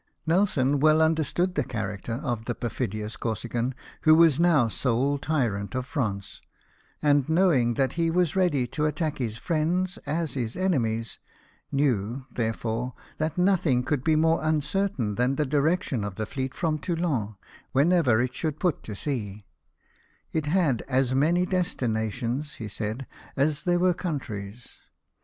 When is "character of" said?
1.63-2.45